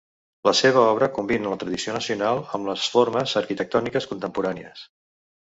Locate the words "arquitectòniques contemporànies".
3.43-4.85